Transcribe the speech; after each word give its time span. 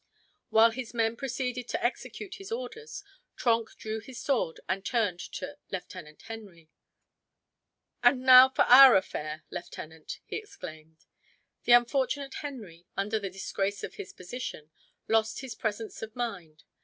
While 0.49 0.71
his 0.71 0.95
men 0.95 1.15
proceeded 1.15 1.67
to 1.67 1.85
execute 1.85 2.33
his 2.37 2.51
orders, 2.51 3.03
Trenck 3.35 3.75
drew 3.75 3.99
his 3.99 4.19
sword 4.19 4.59
and 4.67 4.83
turned 4.83 5.19
to 5.33 5.59
Lieutenant 5.69 6.23
Henry. 6.23 6.71
"And 8.01 8.21
now, 8.23 8.49
for 8.49 8.63
our 8.63 8.95
affair, 8.95 9.43
lieutenant!" 9.51 10.19
he 10.25 10.37
exclaimed. 10.37 11.05
The 11.65 11.73
unfortunate 11.73 12.33
Henry, 12.41 12.87
under 12.97 13.19
the 13.19 13.29
disgrace 13.29 13.83
of 13.83 13.93
his 13.93 14.11
position, 14.11 14.71
lost 15.07 15.41
his 15.41 15.53
presence 15.53 16.01
of 16.01 16.15
mind. 16.15 16.63